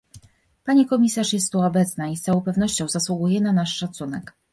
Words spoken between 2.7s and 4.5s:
zasługuje na nasz szacunek